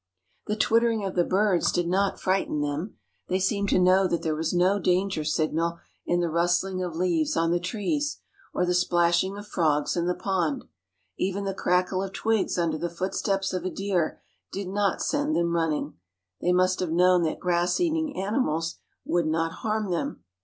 [0.47, 2.97] The twittering of the birds did not frighten them.
[3.27, 5.77] They seemed to know that there was no danger signal
[6.07, 8.17] in the rustling of leaves on the trees,
[8.51, 10.63] or the splashing of frogs in the pond.
[11.19, 14.19] Even the crackle of twigs under the footsteps of a deer
[14.51, 15.93] did not send them running.
[16.41, 20.23] They must have known that grass eating animals would not harm them.